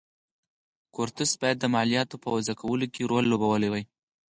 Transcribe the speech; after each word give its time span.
کورتس 0.95 1.31
باید 1.41 1.57
د 1.59 1.65
مالیاتو 1.75 2.15
په 2.23 2.29
وضعه 2.35 2.55
کولو 2.61 2.85
کې 2.93 3.01
رول 3.09 3.25
لوبولی 3.31 3.69
وای. 3.69 3.83